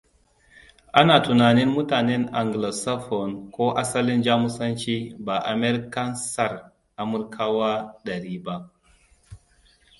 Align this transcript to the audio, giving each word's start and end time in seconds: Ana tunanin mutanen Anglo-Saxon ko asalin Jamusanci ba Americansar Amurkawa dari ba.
Ana 0.99 1.15
tunanin 1.25 1.69
mutanen 1.75 2.23
Anglo-Saxon 2.41 3.31
ko 3.55 3.65
asalin 3.81 4.23
Jamusanci 4.25 4.95
ba 5.25 5.35
Americansar 5.53 6.53
Amurkawa 7.01 7.73
dari 8.07 8.35
ba. 8.45 8.55